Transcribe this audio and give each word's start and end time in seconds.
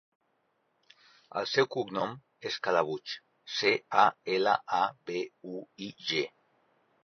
El 1.41 1.47
seu 1.51 1.67
cognom 1.75 2.15
és 2.51 2.57
Calabuig: 2.69 3.15
ce, 3.59 3.75
a, 4.07 4.09
ela, 4.39 4.59
a, 4.81 4.83
be, 5.11 5.23
u, 5.57 5.65
i, 5.89 5.95
ge. 6.13 6.27